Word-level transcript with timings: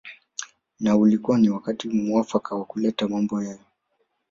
Na 0.79 0.95
ulikuwa 0.97 1.37
ni 1.37 1.49
wakati 1.49 1.89
muafaka 1.89 2.55
wa 2.55 2.65
kuleta 2.65 3.07
mambo 3.07 3.37
hayo 3.37 3.59